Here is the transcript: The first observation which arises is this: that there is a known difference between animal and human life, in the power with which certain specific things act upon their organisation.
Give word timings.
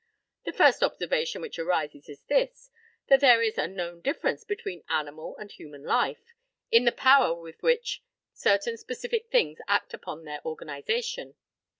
The 0.45 0.51
first 0.51 0.81
observation 0.81 1.43
which 1.43 1.59
arises 1.59 2.09
is 2.09 2.23
this: 2.23 2.71
that 3.05 3.19
there 3.19 3.43
is 3.43 3.59
a 3.59 3.67
known 3.67 4.01
difference 4.01 4.43
between 4.43 4.83
animal 4.89 5.37
and 5.37 5.51
human 5.51 5.83
life, 5.83 6.33
in 6.71 6.85
the 6.85 6.91
power 6.91 7.39
with 7.39 7.61
which 7.61 8.01
certain 8.33 8.77
specific 8.79 9.27
things 9.29 9.59
act 9.67 9.93
upon 9.93 10.23
their 10.23 10.43
organisation. 10.43 11.35